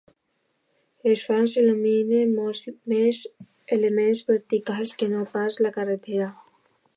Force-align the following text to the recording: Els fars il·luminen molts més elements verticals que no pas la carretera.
Els 1.09 1.25
fars 1.31 1.53
il·luminen 1.61 2.33
molts 2.37 2.63
més 2.93 3.19
elements 3.77 4.23
verticals 4.33 4.97
que 5.03 5.11
no 5.13 5.23
pas 5.37 5.61
la 5.67 5.73
carretera. 5.79 6.33